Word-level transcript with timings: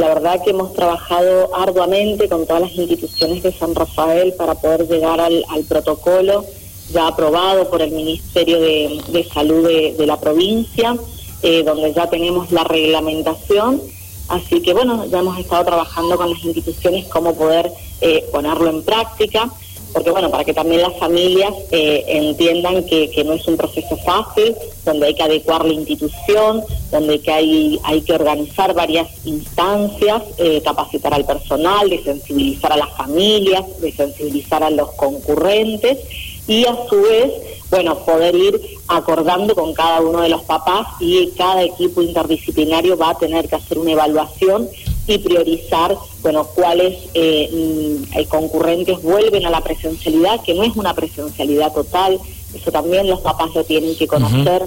la 0.00 0.08
verdad 0.08 0.42
que 0.42 0.50
hemos 0.50 0.72
trabajado 0.72 1.54
arduamente 1.54 2.28
con 2.28 2.46
todas 2.46 2.62
las 2.62 2.72
instituciones 2.72 3.42
de 3.42 3.52
San 3.52 3.74
Rafael 3.74 4.32
para 4.32 4.54
poder 4.54 4.88
llegar 4.88 5.20
al, 5.20 5.44
protocolo 5.68 6.44
ya 6.90 7.06
aprobado 7.06 7.68
por 7.68 7.82
el 7.82 7.92
Ministerio 7.92 8.58
de, 8.58 9.28
Salud 9.32 9.64
de, 9.68 10.06
la 10.06 10.18
provincia, 10.18 10.96
eh, 11.42 11.62
donde 11.62 11.92
ya 11.92 12.08
tenemos 12.08 12.50
la 12.50 12.64
reglamentación. 12.64 13.80
Así 14.28 14.62
que 14.62 14.72
bueno, 14.72 15.04
ya 15.04 15.18
hemos 15.18 15.38
estado 15.38 15.66
trabajando 15.66 16.16
con 16.16 16.30
las 16.30 16.42
instituciones 16.44 17.06
cómo 17.06 17.34
poder 17.34 17.70
eh, 18.00 18.24
ponerlo 18.32 18.70
en 18.70 18.82
práctica 18.82 19.50
porque 19.92 20.10
bueno, 20.10 20.30
para 20.30 20.44
que 20.44 20.54
también 20.54 20.82
las 20.82 20.96
familias 20.98 21.52
eh, 21.70 22.04
entiendan 22.06 22.84
que, 22.84 23.10
no 23.24 23.34
es 23.34 23.46
un 23.46 23.56
proceso 23.56 23.96
fácil, 23.98 24.54
donde 24.84 25.06
hay 25.06 25.14
que 25.14 25.22
adecuar 25.22 25.64
la 25.64 25.72
institución, 25.72 26.62
donde 26.90 27.20
que 27.20 27.30
hay, 27.30 27.80
hay 27.84 28.00
que 28.02 28.12
organizar 28.12 28.72
varias 28.74 29.08
instancias, 29.24 30.22
eh, 30.38 30.60
capacitar 30.64 31.12
al 31.12 31.24
personal, 31.24 31.90
de 31.90 32.02
sensibilizar 32.02 32.72
a 32.72 32.76
las 32.76 32.90
familias, 32.96 33.64
de 33.80 33.92
sensibilizar 33.92 34.62
a 34.62 34.70
los 34.70 34.92
concurrentes 34.92 35.98
y 36.46 36.64
a 36.64 36.76
su 36.88 37.00
vez, 37.02 37.32
bueno, 37.70 37.98
poder 38.04 38.34
ir 38.34 38.60
acordando 38.88 39.54
con 39.54 39.72
cada 39.72 40.00
uno 40.00 40.20
de 40.22 40.28
los 40.28 40.42
papás 40.42 40.86
y 40.98 41.28
cada 41.36 41.62
equipo 41.62 42.02
interdisciplinario 42.02 42.96
va 42.96 43.10
a 43.10 43.18
tener 43.18 43.48
que 43.48 43.56
hacer 43.56 43.78
una 43.78 43.92
evaluación 43.92 44.68
y 45.14 45.18
priorizar, 45.18 45.96
bueno, 46.22 46.46
cuáles 46.54 46.98
eh, 47.14 47.50
mm, 47.52 48.22
concurrentes 48.28 49.02
vuelven 49.02 49.46
a 49.46 49.50
la 49.50 49.62
presencialidad, 49.62 50.42
que 50.42 50.54
no 50.54 50.62
es 50.62 50.76
una 50.76 50.94
presencialidad 50.94 51.72
total, 51.72 52.18
eso 52.54 52.70
también 52.72 53.08
los 53.08 53.20
papás 53.20 53.54
lo 53.54 53.64
tienen 53.64 53.96
que 53.96 54.06
conocer. 54.06 54.64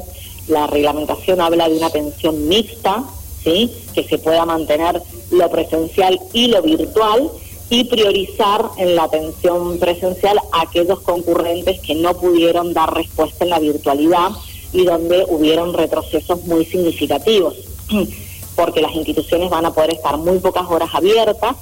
La 0.48 0.68
reglamentación 0.68 1.42
habla 1.42 1.70
de 1.70 1.78
una 1.78 1.88
atención 1.88 2.48
mixta, 2.48 3.04
¿sí? 3.44 3.72
que 3.94 4.04
se 4.04 4.18
pueda 4.18 4.46
mantener 4.46 5.02
lo 5.32 5.50
presencial 5.50 6.20
y 6.34 6.48
lo 6.48 6.62
virtual 6.62 7.30
y 7.70 7.86
priorizar 7.86 8.70
en 8.78 8.96
la 8.96 9.04
atención 9.04 9.80
presencial 9.80 10.40
a 10.52 10.62
aquellos 10.62 11.00
concurrentes 11.02 11.80
que 11.82 11.96
no 11.96 12.13
pudieron 12.13 12.74
dar 12.74 12.94
respuesta 12.94 13.46
en 13.46 13.50
la 13.50 13.60
virtualidad 13.60 14.32
y 14.74 14.85
donde 14.85 15.26
hubieron 15.30 15.74
retrocesos 15.74 16.44
muy 16.46 16.66
significativos. 16.66 17.55
porque 18.55 18.82
las 18.82 18.93
instituciones 18.93 19.49
van 19.49 19.65
a 19.65 19.73
poder 19.73 19.93
estar 19.93 20.18
muy 20.18 20.40
pocas 20.40 20.65
horas 20.70 20.90
abiertas 20.93 21.55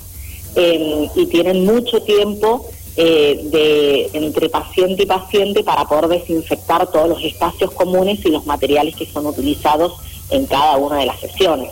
em, 0.55 1.09
y 1.15 1.25
tienen 1.27 1.65
mucho 1.65 2.01
tiempo 2.01 2.65
eh, 2.97 3.39
de 3.45 4.09
entre 4.13 4.49
paciente 4.49 5.03
y 5.03 5.05
paciente 5.05 5.63
para 5.63 5.85
poder 5.85 6.07
desinfectar 6.07 6.91
todos 6.91 7.07
los 7.07 7.23
espacios 7.23 7.71
comunes 7.71 8.19
y 8.25 8.29
los 8.29 8.45
materiales 8.45 8.95
que 8.95 9.05
son 9.05 9.25
utilizados 9.25 9.93
en 10.29 10.45
cada 10.45 10.77
una 10.77 10.97
de 10.97 11.05
las 11.05 11.19
sesiones. 11.19 11.71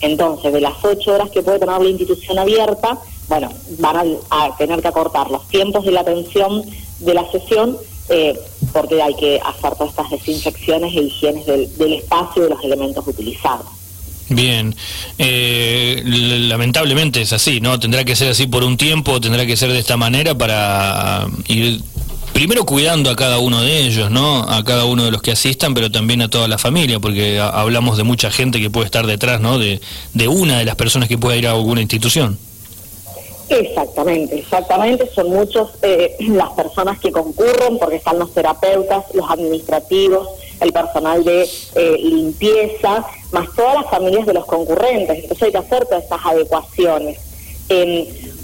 Entonces, 0.00 0.52
de 0.52 0.60
las 0.60 0.84
ocho 0.84 1.12
horas 1.12 1.30
que 1.30 1.42
puede 1.42 1.58
tener 1.58 1.80
la 1.80 1.88
institución 1.88 2.38
abierta, 2.38 2.98
bueno, 3.28 3.50
van 3.78 4.16
a, 4.30 4.56
tener 4.56 4.80
que 4.80 4.88
acortar 4.88 5.30
los 5.30 5.48
tiempos 5.48 5.84
de 5.84 5.92
la 5.92 6.00
atención 6.00 6.62
de 7.00 7.14
la 7.14 7.30
sesión 7.30 7.76
eh, 8.10 8.38
porque 8.72 9.02
hay 9.02 9.14
que 9.14 9.40
hacer 9.44 9.74
todas 9.76 9.90
estas 9.90 10.10
desinfecciones 10.10 10.94
e 10.94 11.00
higienes 11.00 11.46
del 11.46 11.92
espacio 11.94 12.42
y 12.42 12.44
de 12.44 12.50
los 12.50 12.62
elementos 12.62 13.06
utilizados. 13.06 13.66
Bien, 14.28 14.74
eh, 15.18 16.02
lamentablemente 16.04 17.20
es 17.20 17.32
así, 17.32 17.60
¿no? 17.60 17.78
Tendrá 17.78 18.04
que 18.04 18.16
ser 18.16 18.30
así 18.30 18.46
por 18.46 18.64
un 18.64 18.76
tiempo, 18.76 19.20
tendrá 19.20 19.44
que 19.44 19.56
ser 19.56 19.70
de 19.70 19.78
esta 19.78 19.96
manera 19.96 20.34
para 20.36 21.26
ir 21.46 21.82
primero 22.32 22.64
cuidando 22.64 23.10
a 23.10 23.16
cada 23.16 23.38
uno 23.38 23.62
de 23.62 23.86
ellos, 23.86 24.10
¿no? 24.10 24.42
A 24.42 24.64
cada 24.64 24.86
uno 24.86 25.04
de 25.04 25.10
los 25.10 25.22
que 25.22 25.32
asistan, 25.32 25.74
pero 25.74 25.90
también 25.90 26.22
a 26.22 26.28
toda 26.28 26.48
la 26.48 26.58
familia, 26.58 27.00
porque 27.00 27.38
hablamos 27.38 27.96
de 27.96 28.02
mucha 28.02 28.30
gente 28.30 28.60
que 28.60 28.70
puede 28.70 28.86
estar 28.86 29.06
detrás, 29.06 29.40
¿no? 29.40 29.58
De, 29.58 29.80
de 30.14 30.28
una 30.28 30.58
de 30.58 30.64
las 30.64 30.74
personas 30.74 31.08
que 31.08 31.18
pueda 31.18 31.36
ir 31.36 31.46
a 31.46 31.52
alguna 31.52 31.82
institución. 31.82 32.38
Exactamente, 33.48 34.38
exactamente. 34.38 35.08
Son 35.14 35.28
muchos 35.28 35.70
eh, 35.82 36.16
las 36.28 36.50
personas 36.50 36.98
que 36.98 37.12
concurren, 37.12 37.78
porque 37.78 37.96
están 37.96 38.18
los 38.18 38.32
terapeutas, 38.32 39.04
los 39.14 39.30
administrativos, 39.30 40.28
el 40.60 40.72
personal 40.72 41.24
de 41.24 41.48
eh, 41.74 41.96
limpieza, 41.98 43.04
más 43.32 43.48
todas 43.54 43.74
las 43.74 43.90
familias 43.90 44.26
de 44.26 44.34
los 44.34 44.44
concurrentes. 44.46 45.22
Entonces 45.22 45.42
hay 45.42 45.52
que 45.52 45.58
hacer 45.58 45.86
todas 45.86 46.04
estas 46.04 46.24
adecuaciones. 46.24 47.18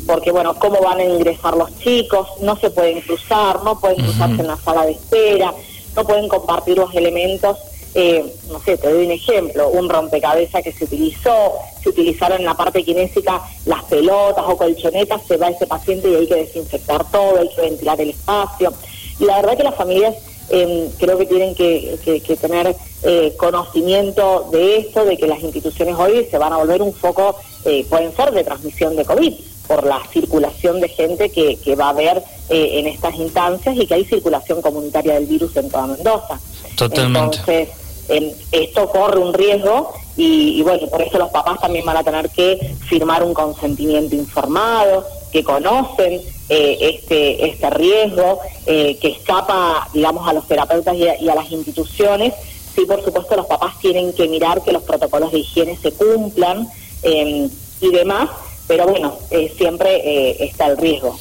porque, 0.06 0.32
bueno, 0.32 0.54
cómo 0.58 0.80
van 0.80 0.98
a 0.98 1.04
ingresar 1.04 1.56
los 1.56 1.78
chicos, 1.78 2.26
no 2.40 2.56
se 2.56 2.70
pueden 2.70 3.00
cruzar, 3.00 3.62
no 3.62 3.78
pueden 3.78 3.98
cruzarse 3.98 4.40
en 4.40 4.46
la 4.46 4.56
sala 4.56 4.86
de 4.86 4.92
espera, 4.92 5.52
no 5.94 6.04
pueden 6.04 6.28
compartir 6.28 6.78
los 6.78 6.94
elementos. 6.94 7.58
Eh, 7.94 8.24
no 8.50 8.60
sé, 8.60 8.76
te 8.76 8.88
doy 8.88 9.04
un 9.04 9.10
ejemplo, 9.10 9.68
un 9.68 9.88
rompecabezas 9.88 10.62
que 10.62 10.72
se 10.72 10.84
utilizó, 10.84 11.54
se 11.82 11.88
utilizaron 11.88 12.38
en 12.38 12.46
la 12.46 12.54
parte 12.54 12.84
kinésica 12.84 13.42
las 13.66 13.82
pelotas 13.84 14.44
o 14.46 14.56
colchonetas, 14.56 15.22
se 15.26 15.36
va 15.36 15.48
ese 15.48 15.66
paciente 15.66 16.08
y 16.08 16.14
hay 16.14 16.26
que 16.28 16.36
desinfectar 16.36 17.10
todo, 17.10 17.40
hay 17.40 17.48
que 17.48 17.62
ventilar 17.62 18.00
el 18.00 18.10
espacio. 18.10 18.72
Y 19.18 19.24
la 19.24 19.36
verdad 19.36 19.56
que 19.56 19.64
las 19.64 19.74
familias 19.74 20.14
Em, 20.50 20.90
creo 20.98 21.16
que 21.16 21.26
tienen 21.26 21.54
que, 21.54 21.96
tener 22.40 22.74
eh, 23.04 23.34
conocimiento 23.36 24.48
de 24.50 24.78
esto, 24.78 25.04
de 25.04 25.16
que 25.16 25.28
las 25.28 25.40
instituciones 25.42 25.94
hoy 25.96 26.26
se 26.28 26.38
van 26.38 26.52
a 26.52 26.56
volver 26.56 26.82
un 26.82 26.92
foco, 26.92 27.36
eh, 27.64 27.86
pueden 27.88 28.14
ser 28.16 28.32
de 28.32 28.42
transmisión 28.42 28.96
de 28.96 29.04
COVID, 29.04 29.32
por 29.68 29.86
la 29.86 30.02
circulación 30.12 30.80
de 30.80 30.88
gente 30.88 31.30
que, 31.30 31.76
va 31.76 31.86
a 31.86 31.90
haber 31.90 32.18
eh, 32.48 32.80
en 32.80 32.88
estas 32.88 33.14
instancias 33.14 33.76
y 33.76 33.86
que 33.86 33.94
hay 33.94 34.04
circulación 34.04 34.60
comunitaria 34.60 35.14
del 35.14 35.26
virus 35.26 35.56
en 35.56 35.70
toda 35.70 35.86
Mendoza. 35.86 36.40
Totalmente. 36.74 37.36
Entonces, 37.38 37.68
em, 38.08 38.32
esto 38.50 38.88
corre 38.88 39.20
un 39.20 39.32
riesgo 39.32 39.92
y, 40.16 40.58
y, 40.58 40.62
bueno, 40.62 40.88
por 40.88 41.00
eso 41.00 41.16
los 41.16 41.30
papás 41.30 41.60
también 41.60 41.84
van 41.84 41.98
a 41.98 42.02
tener 42.02 42.28
que 42.30 42.74
firmar 42.88 43.22
un 43.22 43.34
consentimiento 43.34 44.16
informado, 44.16 45.06
que 45.30 45.44
conocen 45.44 46.20
eh, 46.52 46.78
este, 46.80 47.46
este 47.46 47.70
riesgo 47.70 48.40
eh, 48.66 48.98
que 49.00 49.06
escapa, 49.06 49.88
digamos, 49.94 50.28
a 50.28 50.32
los 50.32 50.48
terapeutas 50.48 50.96
y 50.96 51.28
a, 51.28 51.34
las 51.36 51.48
instituciones. 51.52 52.34
Sí, 52.74 52.86
por 52.86 53.04
supuesto, 53.04 53.36
los 53.36 53.46
papás 53.46 53.78
tienen 53.78 54.12
que 54.12 54.26
mirar 54.26 54.60
que 54.64 54.72
los 54.72 54.82
protocolos 54.82 55.30
de 55.30 55.38
higiene 55.38 55.78
se 55.80 55.92
cumplan 55.92 56.68
eh, 57.04 57.48
y 57.80 57.90
demás, 57.90 58.30
pero 58.66 58.88
bueno, 58.88 59.16
siempre 59.56 60.44
está 60.44 60.66
el 60.66 60.76
riesgo. 60.76 61.16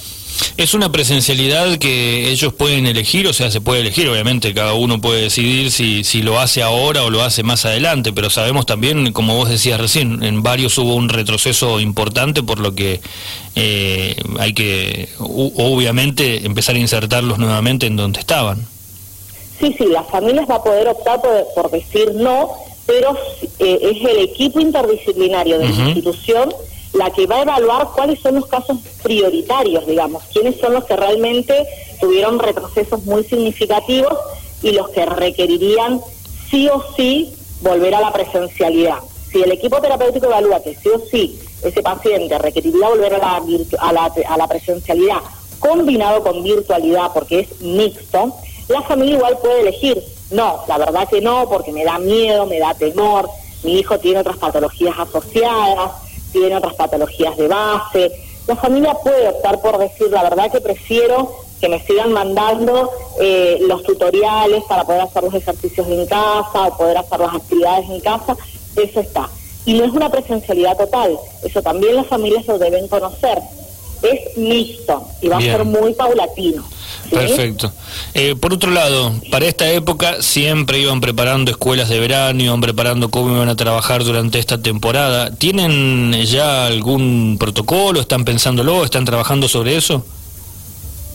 ¿Es 0.57 0.73
una 0.73 0.91
presencialidad 0.91 1.77
que 1.77 2.29
ellos 2.29 2.53
pueden 2.53 2.85
elegir? 2.85 3.27
O 3.27 3.33
sea, 3.33 3.49
se 3.51 3.61
puede 3.61 3.81
elegir, 3.81 4.09
obviamente, 4.09 4.53
cada 4.53 4.73
uno 4.73 4.99
puede 4.99 5.21
decidir 5.21 5.71
si, 5.71 6.03
si 6.03 6.21
lo 6.21 6.39
hace 6.39 6.61
ahora 6.61 7.03
o 7.03 7.09
lo 7.09 7.23
hace 7.23 7.43
más 7.43 7.65
adelante, 7.65 8.13
pero 8.13 8.29
sabemos 8.29 8.65
también, 8.65 9.11
como 9.13 9.35
vos 9.35 9.49
decías 9.49 9.79
recién, 9.79 10.23
en 10.23 10.43
varios 10.43 10.77
hubo 10.77 10.95
un 10.95 11.09
retroceso 11.09 11.79
importante, 11.79 12.43
por 12.43 12.59
lo 12.59 12.75
que 12.75 13.01
eh, 13.55 14.15
hay 14.37 14.53
que, 14.53 15.09
obviamente, 15.19 16.45
empezar 16.45 16.75
a 16.75 16.79
insertarlos 16.79 17.37
nuevamente 17.37 17.87
en 17.87 17.95
donde 17.95 18.19
estaban. 18.19 18.67
Sí, 19.59 19.75
sí, 19.77 19.85
las 19.85 20.07
familias 20.07 20.49
va 20.49 20.55
a 20.55 20.63
poder 20.63 20.87
optar 20.87 21.21
por, 21.21 21.69
decir 21.71 22.13
no, 22.15 22.51
pero 22.85 23.17
eh, 23.59 23.79
es 23.81 24.09
el 24.09 24.19
equipo 24.19 24.59
interdisciplinario 24.59 25.59
de 25.59 25.67
la 25.67 25.85
institución 25.85 26.49
la 26.93 27.11
que 27.11 27.27
va 27.27 27.37
a 27.37 27.41
evaluar 27.43 27.89
cuáles 27.95 28.19
son 28.19 28.35
los 28.35 28.47
casos 28.47 28.77
prioritarios, 29.03 29.85
digamos, 29.85 30.23
quiénes 30.33 30.59
son 30.59 30.73
los 30.73 30.85
que 30.85 30.95
realmente 30.95 31.67
tuvieron 31.99 32.39
retrocesos 32.39 33.03
muy 33.05 33.23
significativos 33.23 34.13
y 34.61 34.71
los 34.71 34.89
que 34.89 35.05
requerirían 35.05 36.01
sí 36.49 36.67
o 36.69 36.83
sí 36.95 37.33
volver 37.61 37.93
a 37.95 38.01
la 38.01 38.11
presencialidad. 38.11 38.97
Si 39.31 39.41
el 39.41 39.51
equipo 39.51 39.79
terapéutico 39.79 40.25
evalúa 40.25 40.63
que 40.63 40.75
sí 40.75 40.89
o 40.89 40.99
sí 41.11 41.39
ese 41.63 41.83
paciente 41.83 42.37
requeriría 42.37 42.87
volver 42.87 43.15
a 43.15 43.17
la, 43.17 44.11
a 44.27 44.37
la, 44.37 44.47
presencialidad 44.47 45.17
combinado 45.59 46.23
con 46.23 46.41
virtualidad 46.41 47.11
porque 47.13 47.41
es 47.41 47.61
mixto, 47.61 48.33
la 48.69 48.81
familia 48.83 49.15
igual 49.15 49.37
puede 49.39 49.61
elegir, 49.61 50.01
no, 50.31 50.63
la 50.67 50.77
verdad 50.77 51.07
que 51.09 51.21
no, 51.21 51.49
porque 51.49 51.73
me 51.73 51.83
da 51.83 51.99
miedo, 51.99 52.45
me 52.45 52.59
da 52.59 52.73
temor, 52.73 53.29
mi 53.63 53.79
hijo 53.79 53.99
tiene 53.99 54.19
otras 54.19 54.37
patologías 54.37 54.97
asociadas, 54.97 55.91
tiene 56.31 56.55
otras 56.55 56.75
patologías 56.75 57.37
de 57.37 57.47
base. 57.47 58.11
La 58.47 58.55
familia 58.55 58.93
puede 58.95 59.29
optar 59.29 59.61
por 59.61 59.77
decir, 59.77 60.09
la 60.11 60.23
verdad 60.23 60.51
que 60.51 60.61
prefiero 60.61 61.31
que 61.59 61.69
me 61.69 61.79
sigan 61.85 62.13
mandando 62.13 62.89
eh, 63.19 63.59
los 63.61 63.83
tutoriales 63.83 64.63
para 64.63 64.85
poder 64.85 65.01
hacer 65.01 65.23
los 65.23 65.33
ejercicios 65.33 65.87
en 65.87 66.05
casa 66.05 66.67
o 66.67 66.77
poder 66.77 66.97
hacer 66.97 67.19
las 67.19 67.35
actividades 67.35 67.89
en 67.89 67.99
casa, 67.99 68.37
eso 68.75 68.99
está. 68.99 69.29
Y 69.65 69.73
no 69.73 69.83
es 69.83 69.91
una 69.91 70.09
presencialidad 70.09 70.77
total, 70.77 71.19
eso 71.43 71.61
también 71.61 71.95
las 71.95 72.07
familias 72.07 72.47
lo 72.47 72.57
deben 72.57 72.87
conocer. 72.87 73.39
Es 74.01 74.37
mixto 74.37 75.07
y 75.21 75.27
va 75.27 75.37
a 75.37 75.41
ser 75.41 75.63
muy 75.65 75.93
paulatino. 75.93 76.63
Perfecto. 77.09 77.71
Eh, 78.13 78.35
por 78.35 78.53
otro 78.53 78.71
lado, 78.71 79.13
para 79.31 79.47
esta 79.47 79.69
época 79.71 80.21
siempre 80.21 80.79
iban 80.79 81.01
preparando 81.01 81.51
escuelas 81.51 81.89
de 81.89 81.99
verano, 81.99 82.43
iban 82.43 82.61
preparando 82.61 83.09
cómo 83.09 83.35
iban 83.35 83.49
a 83.49 83.55
trabajar 83.55 84.03
durante 84.03 84.39
esta 84.39 84.61
temporada. 84.61 85.31
¿Tienen 85.31 86.13
ya 86.25 86.67
algún 86.67 87.37
protocolo? 87.39 87.99
¿Están 87.99 88.25
pensándolo? 88.25 88.83
¿Están 88.83 89.05
trabajando 89.05 89.47
sobre 89.47 89.75
eso? 89.75 90.03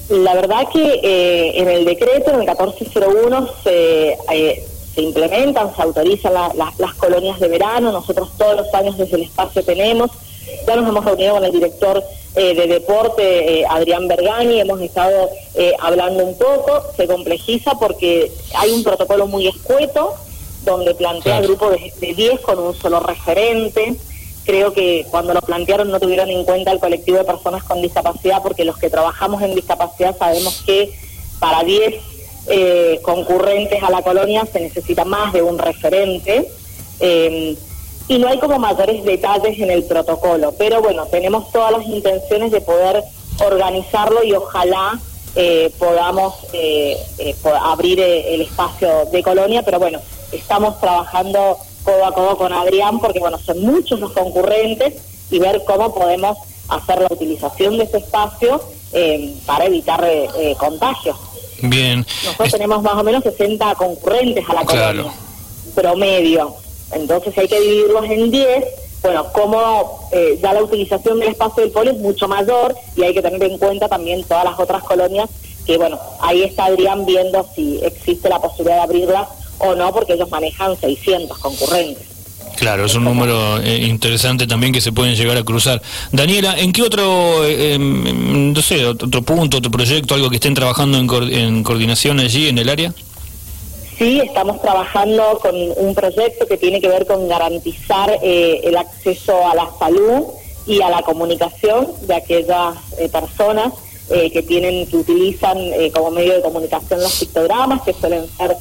La 0.08 0.34
verdad 0.34 0.68
que 0.72 1.00
eh, 1.02 1.60
en 1.60 1.68
el 1.68 1.84
decreto, 1.84 2.30
en 2.30 2.40
el 2.40 2.46
1401, 2.46 3.48
se, 3.62 4.18
eh, 4.32 4.64
se 4.94 5.02
implementan, 5.02 5.74
se 5.74 5.82
autorizan 5.82 6.32
las 6.78 6.94
colonias 6.94 7.40
de 7.40 7.48
verano. 7.48 7.92
Nosotros 7.92 8.30
todos 8.36 8.56
los 8.56 8.74
años 8.74 8.98
desde 8.98 9.16
el 9.16 9.22
espacio 9.22 9.62
tenemos 9.62 10.10
Ya 10.66 10.76
nos 10.76 10.88
hemos 10.88 11.04
reunido 11.04 11.34
con 11.34 11.44
el 11.44 11.52
director 11.52 12.02
eh, 12.36 12.54
de 12.54 12.66
deporte, 12.66 13.60
eh, 13.60 13.66
Adrián 13.68 14.08
Bergani, 14.08 14.60
hemos 14.60 14.80
estado 14.80 15.30
hablando 15.80 16.24
un 16.24 16.36
poco, 16.36 16.82
se 16.96 17.06
complejiza 17.06 17.78
porque 17.78 18.32
hay 18.56 18.70
un 18.72 18.82
protocolo 18.82 19.26
muy 19.26 19.46
escueto, 19.46 20.14
donde 20.64 20.94
plantea 20.94 21.40
grupo 21.42 21.70
de, 21.70 21.92
de 22.00 22.14
10 22.14 22.40
con 22.40 22.58
un 22.58 22.74
solo 22.74 23.00
referente. 23.00 23.94
Creo 24.44 24.72
que 24.72 25.06
cuando 25.10 25.32
lo 25.32 25.40
plantearon 25.40 25.90
no 25.90 26.00
tuvieron 26.00 26.28
en 26.28 26.44
cuenta 26.44 26.72
el 26.72 26.80
colectivo 26.80 27.18
de 27.18 27.24
personas 27.24 27.62
con 27.64 27.80
discapacidad, 27.80 28.42
porque 28.42 28.64
los 28.64 28.76
que 28.76 28.90
trabajamos 28.90 29.42
en 29.42 29.54
discapacidad 29.54 30.16
sabemos 30.18 30.62
que 30.66 30.92
para 31.38 31.62
10 31.62 31.94
eh, 32.46 33.00
concurrentes 33.02 33.82
a 33.82 33.90
la 33.90 34.02
colonia 34.02 34.46
se 34.50 34.60
necesita 34.60 35.04
más 35.04 35.32
de 35.32 35.42
un 35.42 35.58
referente. 35.58 36.50
Eh, 37.00 37.56
y 38.08 38.18
no 38.18 38.28
hay 38.28 38.38
como 38.38 38.58
mayores 38.58 39.04
detalles 39.04 39.58
en 39.58 39.70
el 39.70 39.84
protocolo, 39.84 40.52
pero 40.58 40.82
bueno, 40.82 41.06
tenemos 41.06 41.50
todas 41.52 41.72
las 41.72 41.86
intenciones 41.86 42.52
de 42.52 42.60
poder 42.60 43.02
organizarlo 43.44 44.22
y 44.22 44.32
ojalá 44.32 44.98
eh, 45.36 45.72
podamos 45.78 46.34
abrir 47.62 48.00
el 48.00 48.42
espacio 48.42 49.06
de 49.10 49.22
colonia, 49.22 49.62
pero 49.62 49.78
bueno, 49.78 50.00
estamos 50.32 50.80
trabajando 50.80 51.58
codo 51.82 52.04
a 52.04 52.12
codo 52.12 52.36
con 52.36 52.52
Adrián 52.52 53.00
porque 53.00 53.18
bueno, 53.18 53.38
son 53.38 53.60
muchos 53.60 54.00
los 54.00 54.12
concurrentes 54.12 54.94
y 55.30 55.38
ver 55.38 55.62
cómo 55.66 55.94
podemos 55.94 56.38
hacer 56.68 57.00
la 57.00 57.08
utilización 57.10 57.76
de 57.78 57.84
ese 57.84 57.98
espacio 57.98 58.60
para 59.46 59.64
evitar 59.64 60.06
contagios. 60.58 61.16
Bien. 61.62 62.06
Nosotros 62.24 62.52
tenemos 62.52 62.82
más 62.82 62.94
o 62.94 63.02
menos 63.02 63.22
60 63.22 63.74
concurrentes 63.74 64.48
a 64.48 64.54
la 64.54 64.64
colonia, 64.64 65.12
promedio. 65.74 66.63
Entonces 66.92 67.36
hay 67.36 67.48
que 67.48 67.60
dividirlos 67.60 68.04
en 68.04 68.30
10. 68.30 68.64
Bueno, 69.02 69.26
como 69.32 70.08
eh, 70.12 70.38
ya 70.42 70.54
la 70.54 70.62
utilización 70.62 71.20
del 71.20 71.30
espacio 71.30 71.62
del 71.62 71.72
poli 71.72 71.90
es 71.90 71.98
mucho 71.98 72.26
mayor 72.26 72.74
y 72.96 73.02
hay 73.02 73.12
que 73.12 73.20
tener 73.20 73.42
en 73.42 73.58
cuenta 73.58 73.88
también 73.88 74.24
todas 74.24 74.44
las 74.44 74.58
otras 74.58 74.82
colonias 74.82 75.28
que, 75.66 75.76
bueno, 75.76 75.98
ahí 76.20 76.42
estarían 76.42 77.04
viendo 77.04 77.46
si 77.54 77.80
existe 77.82 78.28
la 78.28 78.40
posibilidad 78.40 78.76
de 78.76 78.82
abrirlas 78.82 79.28
o 79.58 79.74
no, 79.74 79.92
porque 79.92 80.14
ellos 80.14 80.30
manejan 80.30 80.78
600 80.78 81.38
concurrentes. 81.38 82.14
Claro, 82.56 82.84
es 82.84 82.94
un 82.94 83.04
número 83.04 83.60
eh, 83.60 83.86
interesante 83.86 84.46
también 84.46 84.72
que 84.72 84.80
se 84.80 84.92
pueden 84.92 85.16
llegar 85.16 85.36
a 85.36 85.42
cruzar. 85.42 85.82
Daniela, 86.12 86.56
¿en 86.58 86.72
qué 86.72 86.82
otro, 86.82 87.44
eh, 87.44 87.74
em, 87.74 88.52
no 88.52 88.62
sé, 88.62 88.86
otro 88.86 89.22
punto, 89.22 89.58
otro 89.58 89.70
proyecto, 89.70 90.14
algo 90.14 90.30
que 90.30 90.36
estén 90.36 90.54
trabajando 90.54 90.98
en, 90.98 91.62
coordinación 91.62 92.20
allí 92.20 92.48
en 92.48 92.58
el 92.58 92.68
área? 92.68 92.94
Sí, 93.98 94.20
estamos 94.20 94.60
trabajando 94.60 95.38
con 95.40 95.54
un 95.54 95.94
proyecto 95.94 96.46
que 96.46 96.56
tiene 96.56 96.80
que 96.80 96.88
ver 96.88 97.06
con 97.06 97.28
garantizar 97.28 98.18
eh, 98.22 98.60
el 98.64 98.76
acceso 98.76 99.46
a 99.46 99.54
la 99.54 99.70
salud 99.78 100.24
y 100.66 100.80
a 100.80 100.90
la 100.90 101.02
comunicación 101.02 101.88
de 102.02 102.14
aquellas 102.14 102.76
personas 103.12 103.72
que 104.08 104.42
tienen, 104.42 104.86
que 104.86 104.98
utilizan 104.98 105.56
como 105.94 106.10
medio 106.10 106.34
de 106.34 106.42
comunicación 106.42 107.00
los 107.00 107.18
pictogramas, 107.20 107.80
que 107.82 107.94
suelen 107.94 108.26
ser 108.36 108.54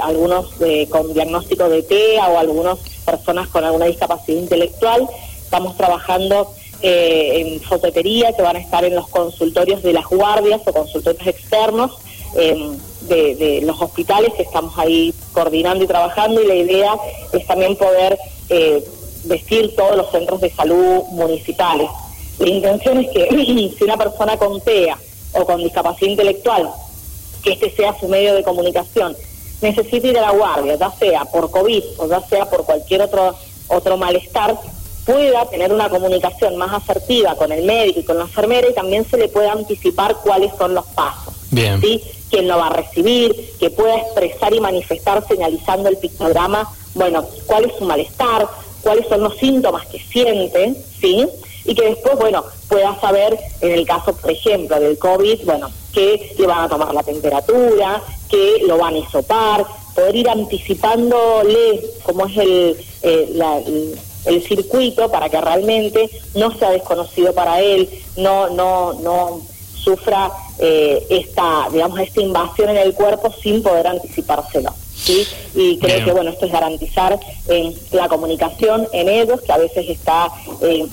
algunos 0.00 0.46
con 0.88 1.12
diagnóstico 1.12 1.68
de 1.68 1.82
TEA 1.82 2.26
o 2.28 2.38
algunos 2.38 2.78
personas 3.04 3.48
con 3.48 3.64
alguna 3.64 3.86
discapacidad 3.86 4.38
intelectual. 4.38 5.06
Estamos 5.42 5.76
trabajando 5.76 6.52
eh, 6.80 7.40
en 7.40 7.60
fototería 7.60 8.32
que 8.34 8.42
van 8.42 8.54
a 8.54 8.60
estar 8.60 8.84
en 8.84 8.94
los 8.94 9.08
consultorios 9.08 9.82
de 9.82 9.92
las 9.92 10.06
guardias 10.06 10.60
o 10.64 10.72
consultorios 10.72 11.26
externos 11.26 11.90
em, 12.34 12.78
de, 13.02 13.60
los 13.62 13.80
hospitales 13.80 14.32
que 14.34 14.42
estamos 14.42 14.76
ahí 14.78 15.14
coordinando 15.32 15.84
y 15.84 15.86
trabajando 15.86 16.40
y 16.42 16.46
la 16.46 16.54
idea 16.54 16.94
es 17.32 17.46
también 17.46 17.76
poder 17.76 18.18
eh, 18.48 18.84
vestir 19.24 19.74
todos 19.76 19.96
los 19.96 20.10
centros 20.10 20.40
de 20.40 20.50
salud 20.50 21.04
municipales. 21.10 21.88
La 22.38 22.48
intención 22.48 22.98
es 22.98 23.10
que 23.10 23.28
si 23.78 23.84
una 23.84 23.96
persona 23.96 24.36
con 24.36 24.60
TEA 24.60 24.96
o 25.32 25.44
con 25.44 25.62
discapacidad 25.62 26.10
intelectual, 26.10 26.70
que 27.42 27.52
este 27.52 27.70
sea 27.70 27.98
su 27.98 28.08
medio 28.08 28.34
de 28.34 28.42
comunicación, 28.42 29.16
necesita 29.60 30.06
ir 30.06 30.18
a 30.18 30.22
la 30.22 30.30
guardia, 30.30 30.76
ya 30.76 30.90
sea 30.92 31.24
por 31.24 31.50
COVID 31.50 31.82
o 31.98 32.08
ya 32.08 32.20
sea 32.20 32.48
por 32.48 32.64
cualquier 32.64 33.02
otro, 33.02 33.34
otro 33.68 33.96
malestar, 33.96 34.56
pueda 35.04 35.46
tener 35.46 35.72
una 35.72 35.88
comunicación 35.88 36.56
más 36.56 36.72
asertiva 36.72 37.34
con 37.34 37.50
el 37.50 37.64
médico 37.64 38.00
y 38.00 38.04
con 38.04 38.18
la 38.18 38.24
enfermera 38.24 38.68
y 38.68 38.74
también 38.74 39.06
se 39.08 39.16
le 39.16 39.28
pueda 39.28 39.52
anticipar 39.52 40.16
cuáles 40.22 40.52
son 40.56 40.74
los 40.74 40.84
pasos. 40.86 41.34
Bien. 41.50 41.80
¿sí? 41.80 42.02
Quién 42.30 42.48
lo 42.48 42.58
va 42.58 42.68
a 42.68 42.72
recibir, 42.72 43.54
que 43.58 43.70
pueda 43.70 43.96
expresar 43.96 44.52
y 44.54 44.60
manifestar 44.60 45.26
señalizando 45.26 45.88
el 45.88 45.96
pictograma, 45.96 46.70
bueno, 46.94 47.24
cuál 47.46 47.64
es 47.66 47.76
su 47.78 47.84
malestar, 47.84 48.48
cuáles 48.82 49.06
son 49.08 49.22
los 49.22 49.36
síntomas 49.36 49.86
que 49.86 49.98
siente, 49.98 50.74
¿sí? 51.00 51.26
Y 51.64 51.74
que 51.74 51.86
después, 51.86 52.16
bueno, 52.16 52.44
pueda 52.68 52.98
saber, 53.00 53.38
en 53.60 53.72
el 53.72 53.86
caso, 53.86 54.14
por 54.14 54.30
ejemplo, 54.30 54.78
del 54.80 54.98
COVID, 54.98 55.44
bueno, 55.44 55.70
que 55.92 56.34
le 56.38 56.46
van 56.46 56.64
a 56.64 56.68
tomar 56.68 56.94
la 56.94 57.02
temperatura, 57.02 58.02
que 58.28 58.62
lo 58.66 58.78
van 58.78 58.94
a 58.94 58.98
hisopar, 58.98 59.66
poder 59.94 60.16
ir 60.16 60.28
anticipándole 60.28 61.80
cómo 62.04 62.26
es 62.26 62.36
el, 62.36 62.76
eh, 63.02 63.94
el, 64.26 64.42
circuito 64.42 65.10
para 65.10 65.28
que 65.28 65.40
realmente 65.40 66.10
no 66.34 66.56
sea 66.56 66.70
desconocido 66.70 67.34
para 67.34 67.60
él, 67.60 67.88
no, 68.16 68.48
no, 68.50 68.92
no 68.94 69.40
sufra 69.74 70.30
eh, 70.58 71.06
esta, 71.10 71.68
digamos, 71.72 72.00
esta 72.00 72.20
invasión 72.20 72.70
en 72.70 72.78
el 72.78 72.94
cuerpo 72.94 73.32
sin 73.42 73.62
poder 73.62 73.86
anticipárselo. 73.86 74.72
¿sí? 74.94 75.26
Y 75.54 75.78
creo 75.78 76.04
que 76.04 76.12
bueno, 76.12 76.30
esto 76.30 76.46
es 76.46 76.52
garantizar 76.52 77.18
eh, 77.48 77.74
la 77.92 78.08
comunicación 78.08 78.88
en 78.92 79.08
ellos, 79.08 79.40
que 79.40 79.52
a 79.52 79.58
veces 79.58 79.88
está 79.88 80.28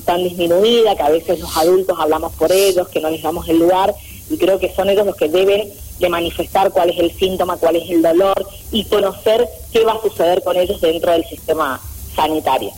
tan 0.06 0.24
disminuida, 0.24 0.96
que 0.96 1.04
a 1.04 1.10
veces 1.10 1.40
los 1.40 1.58
adultos 1.58 1.98
hablamos 2.00 2.34
por 2.34 2.52
ellos, 2.52 2.88
que 2.90 3.02
no 3.02 3.10
les 3.10 3.22
damos 3.22 3.48
el 3.50 3.60
lugar, 3.60 3.94
y 4.30 4.38
creo 4.38 4.60
que 4.60 4.74
son 4.74 4.90
ellos 4.90 5.06
los 5.06 5.16
que 5.16 5.30
deben 5.30 5.72
de 6.00 6.10
manifestar 6.10 6.72
cuál 6.72 6.90
es 6.90 7.00
el 7.00 7.12
síntoma, 7.12 7.58
cuál 7.58 7.78
es 7.78 7.90
el 7.90 8.02
dolor 8.02 8.46
y 8.72 8.84
conocer 8.86 9.48
qué 9.72 9.84
va 9.84 9.94
a 9.94 10.02
suceder 10.02 10.44
con 10.44 10.58
ellos 10.58 10.80
dentro 10.82 11.12
del 11.12 11.26
sistema 11.26 11.80
sanitario. 12.16 12.72